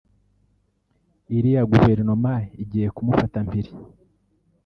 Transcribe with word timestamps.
iriya 1.37 1.63
guverinoma 1.71 2.33
igiye 2.63 2.87
kumufata 2.95 3.37
mpiri 3.47 3.71